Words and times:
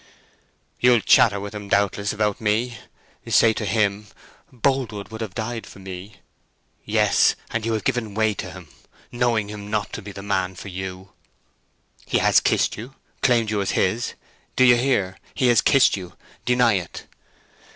"You'll 0.79 0.99
chatter 1.01 1.39
with 1.39 1.53
him 1.53 1.67
doubtless 1.69 2.11
about 2.11 2.41
me. 2.41 2.79
Say 3.27 3.53
to 3.53 3.65
him, 3.67 4.07
'Boldwood 4.51 5.09
would 5.11 5.21
have 5.21 5.35
died 5.35 5.67
for 5.67 5.77
me.' 5.77 6.15
Yes, 6.83 7.35
and 7.51 7.67
you 7.67 7.73
have 7.73 7.83
given 7.83 8.15
way 8.15 8.33
to 8.33 8.49
him, 8.49 8.69
knowing 9.11 9.49
him 9.51 9.65
to 9.71 10.01
be 10.01 10.09
not 10.09 10.15
the 10.15 10.23
man 10.23 10.55
for 10.55 10.69
you. 10.69 11.11
He 12.07 12.17
has 12.17 12.39
kissed 12.39 12.77
you—claimed 12.77 13.51
you 13.51 13.61
as 13.61 13.71
his. 13.77 14.15
Do 14.55 14.63
you 14.63 14.75
hear—he 14.75 15.49
has 15.49 15.61
kissed 15.61 15.95
you. 15.95 16.13
Deny 16.45 16.73
it!" 16.79 17.05